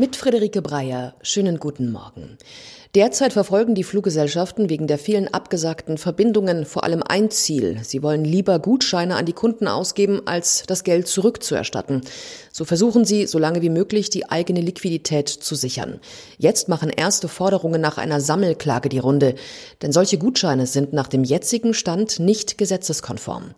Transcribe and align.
Mit 0.00 0.14
Friederike 0.14 0.62
Breyer. 0.62 1.14
Schönen 1.22 1.58
guten 1.58 1.90
Morgen. 1.90 2.38
Derzeit 2.94 3.34
verfolgen 3.34 3.74
die 3.74 3.84
Fluggesellschaften 3.84 4.70
wegen 4.70 4.86
der 4.86 4.96
vielen 4.96 5.28
abgesagten 5.28 5.98
Verbindungen 5.98 6.64
vor 6.64 6.84
allem 6.84 7.02
ein 7.02 7.30
Ziel. 7.30 7.78
Sie 7.82 8.02
wollen 8.02 8.24
lieber 8.24 8.60
Gutscheine 8.60 9.16
an 9.16 9.26
die 9.26 9.34
Kunden 9.34 9.68
ausgeben, 9.68 10.22
als 10.24 10.62
das 10.66 10.84
Geld 10.84 11.06
zurückzuerstatten. 11.06 12.00
So 12.50 12.64
versuchen 12.64 13.04
sie, 13.04 13.26
so 13.26 13.38
lange 13.38 13.60
wie 13.60 13.68
möglich 13.68 14.08
die 14.08 14.30
eigene 14.30 14.62
Liquidität 14.62 15.28
zu 15.28 15.54
sichern. 15.54 16.00
Jetzt 16.38 16.70
machen 16.70 16.88
erste 16.88 17.28
Forderungen 17.28 17.80
nach 17.80 17.98
einer 17.98 18.22
Sammelklage 18.22 18.88
die 18.88 18.98
Runde. 18.98 19.34
Denn 19.82 19.92
solche 19.92 20.16
Gutscheine 20.16 20.66
sind 20.66 20.94
nach 20.94 21.08
dem 21.08 21.24
jetzigen 21.24 21.74
Stand 21.74 22.20
nicht 22.20 22.56
gesetzeskonform. 22.56 23.50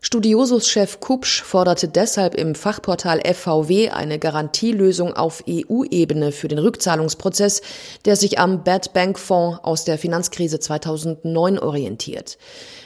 Studiosus-Chef 0.00 0.98
Kupsch 1.00 1.42
forderte 1.42 1.88
deshalb 1.88 2.34
im 2.34 2.54
Fachportal 2.54 3.20
FVW 3.20 3.90
eine 3.90 4.18
Garantielösung 4.18 5.12
auf 5.12 5.42
EU-Ebene 5.88 6.32
für 6.32 6.48
den 6.48 6.58
Rückzahlungsprozess, 6.58 7.62
der 8.04 8.16
sich 8.16 8.38
am 8.38 8.64
Bad 8.64 8.92
Bank 8.92 9.18
Fonds 9.18 9.58
aus 9.62 9.84
der 9.84 9.98
Finanzkrise 9.98 10.60
2009 10.60 11.58
orientiert. 11.58 12.38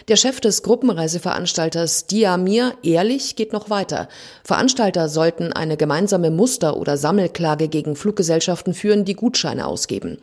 Der 0.08 0.16
Chef 0.16 0.40
des 0.40 0.62
Gruppenreiseveranstalters 0.62 2.06
Diamir 2.06 2.74
Ehrlich 2.82 3.36
geht 3.36 3.52
noch 3.52 3.70
weiter. 3.70 4.08
Veranstalter 4.42 5.08
sollten 5.08 5.52
eine 5.52 5.76
gemeinsame 5.76 6.30
Muster- 6.30 6.76
oder 6.76 6.96
Sammelklage 6.96 7.68
gegen 7.68 7.94
Fluggesellschaften 7.94 8.74
führen, 8.74 9.04
die 9.04 9.14
Gutscheine 9.14 9.66
ausgeben. 9.66 10.18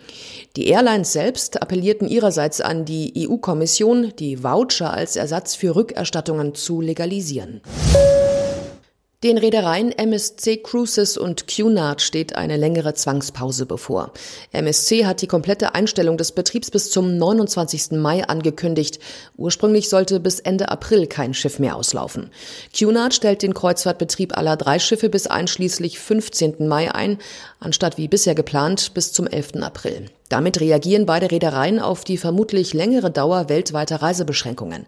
Die 0.58 0.68
Airlines 0.68 1.14
selbst 1.14 1.62
appellierten 1.62 2.10
ihrerseits 2.10 2.60
an 2.60 2.84
die 2.84 3.28
EU-Kommission, 3.30 4.12
die 4.20 4.44
Voucher 4.44 4.92
als 4.92 5.16
Ersatz 5.16 5.56
für 5.56 5.76
Rückerstattungen 5.76 6.56
zu 6.56 6.82
legalisieren. 6.82 7.62
Den 9.22 9.38
Reedereien 9.38 9.92
MSC 9.92 10.64
Cruises 10.64 11.18
und 11.18 11.46
Cunard 11.46 12.02
steht 12.02 12.38
eine 12.38 12.56
längere 12.56 12.94
Zwangspause 12.94 13.66
bevor. 13.66 14.14
MSC 14.54 15.06
hat 15.06 15.22
die 15.22 15.28
komplette 15.28 15.76
Einstellung 15.76 16.16
des 16.16 16.32
Betriebs 16.32 16.72
bis 16.72 16.90
zum 16.90 17.18
29. 17.18 18.00
Mai 18.00 18.24
angekündigt. 18.24 19.00
Ursprünglich 19.36 19.90
sollte 19.90 20.22
bis 20.22 20.40
Ende 20.40 20.70
April 20.70 21.06
kein 21.06 21.34
Schiff 21.34 21.60
mehr 21.60 21.76
auslaufen. 21.76 22.32
Cunard 22.74 23.14
stellt 23.14 23.42
den 23.42 23.54
Kreuzfahrtbetrieb 23.54 24.38
aller 24.38 24.56
drei 24.56 24.80
Schiffe 24.80 25.10
bis 25.10 25.28
einschließlich 25.28 26.00
15. 26.00 26.66
Mai 26.70 26.96
ein, 26.96 27.18
anstatt 27.60 27.98
wie 27.98 28.08
bisher 28.08 28.36
geplant 28.36 28.94
bis 28.94 29.12
zum 29.12 29.28
11. 29.28 29.56
April. 29.62 30.06
Damit 30.30 30.62
reagieren 30.62 31.08
beide 31.08 31.32
Reedereien 31.32 31.80
auf 31.80 32.04
die 32.04 32.18
vermutlich 32.18 32.76
längere 32.76 33.10
Dauer 33.10 33.50
weltweiter 33.50 33.96
Reisebeschränkungen. 33.96 34.86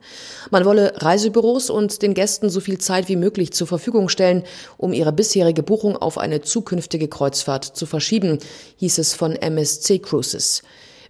Man 0.52 0.66
wolle 0.66 0.94
Reisebüros 0.98 1.72
und 1.72 2.04
den 2.04 2.14
Gästen 2.14 2.52
so 2.52 2.60
viel 2.60 2.78
Zeit 2.78 3.10
wie 3.10 3.16
möglich 3.16 3.52
zur 3.52 3.66
Verfügung 3.66 4.08
stellen, 4.08 4.44
um 4.78 4.94
ihre 4.94 5.12
bisherige 5.12 5.64
Buchung 5.64 5.98
auf 5.98 6.20
eine 6.20 6.42
zukünftige 6.42 7.08
Kreuzfahrt 7.08 7.66
zu 7.66 7.88
verschieben, 7.88 8.38
hieß 8.78 9.00
es 9.00 9.16
von 9.16 9.36
MSC 9.36 9.98
Cruises. 9.98 10.62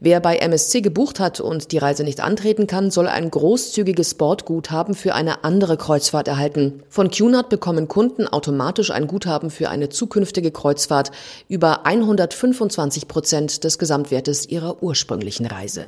Wer 0.03 0.19
bei 0.19 0.37
MSC 0.37 0.81
gebucht 0.81 1.19
hat 1.19 1.39
und 1.39 1.71
die 1.71 1.77
Reise 1.77 2.03
nicht 2.03 2.21
antreten 2.21 2.65
kann, 2.65 2.89
soll 2.89 3.07
ein 3.07 3.29
großzügiges 3.29 4.15
Bordguthaben 4.15 4.95
für 4.95 5.13
eine 5.13 5.43
andere 5.43 5.77
Kreuzfahrt 5.77 6.27
erhalten. 6.27 6.81
Von 6.89 7.11
Cunard 7.11 7.49
bekommen 7.49 7.87
Kunden 7.87 8.27
automatisch 8.27 8.89
ein 8.89 9.05
Guthaben 9.05 9.51
für 9.51 9.69
eine 9.69 9.89
zukünftige 9.89 10.49
Kreuzfahrt 10.49 11.11
über 11.47 11.85
125 11.85 13.07
Prozent 13.07 13.63
des 13.63 13.77
Gesamtwertes 13.77 14.49
ihrer 14.49 14.81
ursprünglichen 14.81 15.45
Reise. 15.45 15.85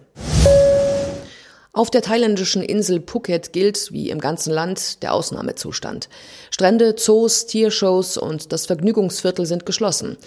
Auf 1.75 1.89
der 1.89 2.03
thailändischen 2.03 2.61
Insel 2.61 3.02
Phuket 3.02 3.52
gilt, 3.52 3.91
wie 3.91 4.11
im 4.11 4.19
ganzen 4.19 4.53
Land, 4.53 5.02
der 5.02 5.11
Ausnahmezustand. 5.11 6.07
Strände, 6.52 6.95
Zoos, 6.95 7.48
Tiershows 7.48 8.15
und 8.15 8.53
das 8.53 8.67
Vergnügungsviertel 8.67 9.48
sind 9.48 9.65
geschlossen. 9.65 10.17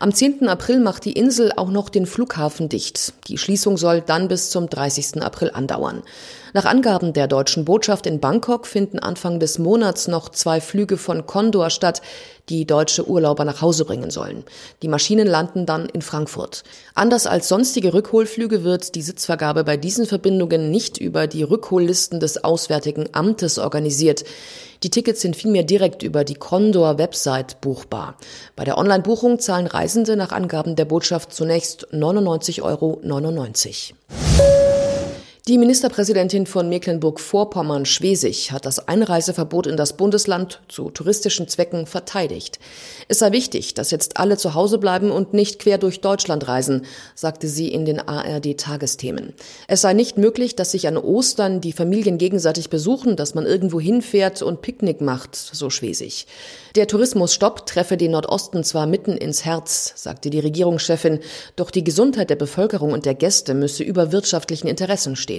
Am 0.00 0.12
10. 0.12 0.48
April 0.48 0.80
macht 0.80 1.04
die 1.04 1.12
Insel 1.12 1.52
auch 1.56 1.70
noch 1.70 1.90
den 1.90 2.06
Flughafen 2.06 2.68
dicht. 2.68 3.12
Die 3.28 3.38
Schließung 3.38 3.76
soll 3.76 4.00
dann 4.00 4.26
bis 4.26 4.50
zum 4.50 4.68
30. 4.68 5.22
April 5.22 5.52
andauern. 5.52 6.02
Nach 6.56 6.64
Angaben 6.64 7.12
der 7.12 7.28
deutschen 7.28 7.66
Botschaft 7.66 8.06
in 8.06 8.18
Bangkok 8.18 8.66
finden 8.66 8.98
Anfang 8.98 9.40
des 9.40 9.58
Monats 9.58 10.08
noch 10.08 10.30
zwei 10.30 10.62
Flüge 10.62 10.96
von 10.96 11.26
Condor 11.26 11.68
statt, 11.68 12.00
die 12.48 12.66
deutsche 12.66 13.06
Urlauber 13.06 13.44
nach 13.44 13.60
Hause 13.60 13.84
bringen 13.84 14.10
sollen. 14.10 14.42
Die 14.80 14.88
Maschinen 14.88 15.26
landen 15.26 15.66
dann 15.66 15.86
in 15.86 16.00
Frankfurt. 16.00 16.64
Anders 16.94 17.26
als 17.26 17.48
sonstige 17.48 17.92
Rückholflüge 17.92 18.64
wird 18.64 18.94
die 18.94 19.02
Sitzvergabe 19.02 19.64
bei 19.64 19.76
diesen 19.76 20.06
Verbindungen 20.06 20.70
nicht 20.70 20.96
über 20.96 21.26
die 21.26 21.42
Rückhollisten 21.42 22.20
des 22.20 22.42
Auswärtigen 22.42 23.10
Amtes 23.12 23.58
organisiert. 23.58 24.24
Die 24.82 24.88
Tickets 24.88 25.20
sind 25.20 25.36
vielmehr 25.36 25.64
direkt 25.64 26.02
über 26.02 26.24
die 26.24 26.36
Condor-Website 26.36 27.60
buchbar. 27.60 28.16
Bei 28.54 28.64
der 28.64 28.78
Online-Buchung 28.78 29.40
zahlen 29.40 29.66
Reisende 29.66 30.16
nach 30.16 30.32
Angaben 30.32 30.74
der 30.74 30.86
Botschaft 30.86 31.34
zunächst 31.34 31.88
99,99 31.92 32.62
Euro. 32.62 34.25
Die 35.48 35.58
Ministerpräsidentin 35.58 36.44
von 36.44 36.68
Mecklenburg-Vorpommern, 36.68 37.86
Schwesig, 37.86 38.50
hat 38.50 38.66
das 38.66 38.88
Einreiseverbot 38.88 39.68
in 39.68 39.76
das 39.76 39.96
Bundesland 39.96 40.60
zu 40.66 40.90
touristischen 40.90 41.46
Zwecken 41.46 41.86
verteidigt. 41.86 42.58
Es 43.06 43.20
sei 43.20 43.30
wichtig, 43.30 43.72
dass 43.74 43.92
jetzt 43.92 44.16
alle 44.16 44.38
zu 44.38 44.54
Hause 44.54 44.78
bleiben 44.78 45.12
und 45.12 45.34
nicht 45.34 45.60
quer 45.60 45.78
durch 45.78 46.00
Deutschland 46.00 46.48
reisen, 46.48 46.84
sagte 47.14 47.46
sie 47.46 47.68
in 47.68 47.84
den 47.84 48.00
ARD-Tagesthemen. 48.00 49.34
Es 49.68 49.82
sei 49.82 49.92
nicht 49.92 50.18
möglich, 50.18 50.56
dass 50.56 50.72
sich 50.72 50.88
an 50.88 50.96
Ostern 50.96 51.60
die 51.60 51.72
Familien 51.72 52.18
gegenseitig 52.18 52.68
besuchen, 52.68 53.14
dass 53.14 53.36
man 53.36 53.46
irgendwo 53.46 53.78
hinfährt 53.78 54.42
und 54.42 54.62
Picknick 54.62 55.00
macht, 55.00 55.36
so 55.36 55.70
Schwesig. 55.70 56.26
Der 56.74 56.88
Tourismusstopp 56.88 57.66
treffe 57.66 57.96
den 57.96 58.10
Nordosten 58.10 58.64
zwar 58.64 58.86
mitten 58.86 59.12
ins 59.16 59.44
Herz, 59.44 59.92
sagte 59.94 60.28
die 60.28 60.40
Regierungschefin, 60.40 61.20
doch 61.54 61.70
die 61.70 61.84
Gesundheit 61.84 62.30
der 62.30 62.36
Bevölkerung 62.36 62.92
und 62.92 63.06
der 63.06 63.14
Gäste 63.14 63.54
müsse 63.54 63.84
über 63.84 64.10
wirtschaftlichen 64.10 64.66
Interessen 64.66 65.14
stehen. 65.14 65.35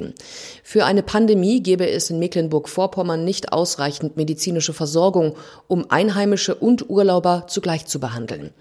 Für 0.63 0.85
eine 0.85 1.03
Pandemie 1.03 1.61
gebe 1.61 1.89
es 1.89 2.09
in 2.09 2.19
Mecklenburg-Vorpommern 2.19 3.23
nicht 3.23 3.51
ausreichend 3.53 4.17
medizinische 4.17 4.73
Versorgung, 4.73 5.35
um 5.67 5.89
Einheimische 5.89 6.55
und 6.55 6.89
Urlauber 6.89 7.45
zugleich 7.47 7.85
zu 7.85 7.99
behandeln. 7.99 8.51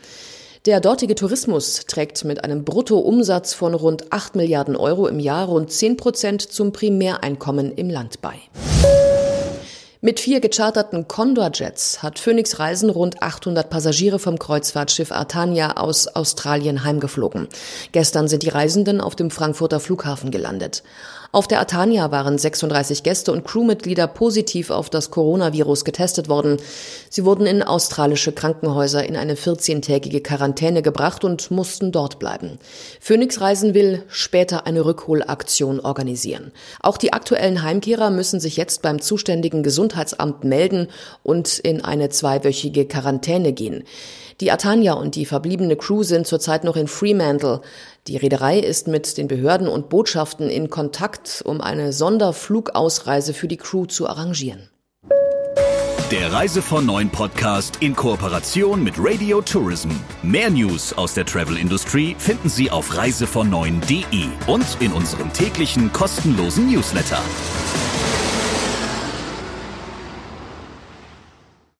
Der 0.66 0.80
dortige 0.80 1.14
Tourismus 1.14 1.84
trägt 1.86 2.24
mit 2.24 2.42
einem 2.42 2.64
Bruttoumsatz 2.64 3.54
von 3.54 3.72
rund 3.74 4.12
8 4.12 4.34
Milliarden 4.34 4.74
Euro 4.74 5.06
im 5.06 5.20
Jahr 5.20 5.46
rund 5.46 5.70
10 5.70 5.96
Prozent 5.96 6.42
zum 6.42 6.72
Primäreinkommen 6.72 7.72
im 7.72 7.88
Land 7.88 8.20
bei. 8.20 8.34
Mit 10.06 10.20
vier 10.20 10.38
gecharterten 10.38 11.08
Condor-Jets 11.08 12.00
hat 12.00 12.20
Phoenix 12.20 12.60
Reisen 12.60 12.90
rund 12.90 13.24
800 13.24 13.68
Passagiere 13.68 14.20
vom 14.20 14.38
Kreuzfahrtschiff 14.38 15.10
Artania 15.10 15.78
aus 15.78 16.06
Australien 16.06 16.84
heimgeflogen. 16.84 17.48
Gestern 17.90 18.28
sind 18.28 18.44
die 18.44 18.48
Reisenden 18.48 19.00
auf 19.00 19.16
dem 19.16 19.32
Frankfurter 19.32 19.80
Flughafen 19.80 20.30
gelandet. 20.30 20.84
Auf 21.32 21.48
der 21.48 21.60
Atania 21.60 22.10
waren 22.10 22.38
36 22.38 23.02
Gäste 23.02 23.32
und 23.32 23.44
Crewmitglieder 23.44 24.06
positiv 24.06 24.70
auf 24.70 24.88
das 24.88 25.10
Coronavirus 25.10 25.84
getestet 25.84 26.28
worden. 26.28 26.56
Sie 27.10 27.24
wurden 27.24 27.46
in 27.46 27.62
australische 27.62 28.32
Krankenhäuser 28.32 29.04
in 29.04 29.16
eine 29.16 29.34
14-tägige 29.34 30.22
Quarantäne 30.22 30.82
gebracht 30.82 31.24
und 31.24 31.50
mussten 31.50 31.92
dort 31.92 32.18
bleiben. 32.18 32.58
Phoenix 33.00 33.40
Reisen 33.40 33.74
will 33.74 34.02
später 34.08 34.66
eine 34.66 34.84
Rückholaktion 34.84 35.80
organisieren. 35.80 36.52
Auch 36.80 36.96
die 36.96 37.12
aktuellen 37.12 37.62
Heimkehrer 37.62 38.10
müssen 38.10 38.40
sich 38.40 38.56
jetzt 38.56 38.82
beim 38.82 39.02
zuständigen 39.02 39.62
Gesundheitsamt 39.96 40.44
melden 40.44 40.88
und 41.22 41.58
in 41.58 41.82
eine 41.82 42.10
zweiwöchige 42.10 42.86
Quarantäne 42.86 43.52
gehen. 43.52 43.84
Die 44.40 44.52
Atania 44.52 44.92
und 44.92 45.14
die 45.14 45.24
verbliebene 45.24 45.76
Crew 45.76 46.02
sind 46.02 46.26
zurzeit 46.26 46.64
noch 46.64 46.76
in 46.76 46.88
Fremantle. 46.88 47.62
Die 48.06 48.18
Reederei 48.18 48.58
ist 48.58 48.86
mit 48.86 49.16
den 49.16 49.28
Behörden 49.28 49.66
und 49.66 49.88
Botschaften 49.88 50.50
in 50.50 50.68
Kontakt, 50.68 51.42
um 51.46 51.62
eine 51.62 51.92
Sonderflugausreise 51.92 53.32
für 53.32 53.48
die 53.48 53.56
Crew 53.56 53.86
zu 53.86 54.06
arrangieren. 54.06 54.68
Der 56.12 56.32
Reise 56.32 56.62
von 56.62 56.86
Neuen 56.86 57.10
Podcast 57.10 57.78
in 57.80 57.96
Kooperation 57.96 58.84
mit 58.84 58.94
Radio 58.98 59.40
Tourism. 59.40 59.90
Mehr 60.22 60.50
News 60.50 60.92
aus 60.92 61.14
der 61.14 61.24
Travel 61.24 61.56
Industry 61.56 62.14
finden 62.16 62.48
Sie 62.48 62.70
auf 62.70 62.96
reisevon 62.96 63.52
und 63.52 64.76
in 64.80 64.92
unserem 64.92 65.32
täglichen 65.32 65.92
kostenlosen 65.92 66.70
Newsletter. 66.70 67.18